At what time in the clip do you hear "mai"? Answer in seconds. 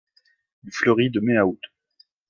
1.19-1.37